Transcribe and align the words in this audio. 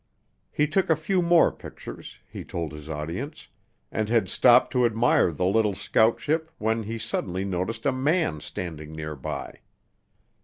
He 0.51 0.65
took 0.65 0.89
a 0.89 0.95
few 0.95 1.21
more 1.21 1.51
pictures, 1.51 2.17
he 2.27 2.43
told 2.43 2.71
his 2.71 2.89
audience, 2.89 3.49
and 3.91 4.09
had 4.09 4.29
stopped 4.29 4.71
to 4.73 4.83
admire 4.83 5.31
the 5.31 5.45
little 5.45 5.75
scout 5.75 6.19
ship 6.19 6.49
when 6.57 6.81
he 6.81 6.97
suddenly 6.97 7.45
noticed 7.45 7.85
a 7.85 7.91
man 7.91 8.39
standing 8.39 8.93
nearby. 8.93 9.59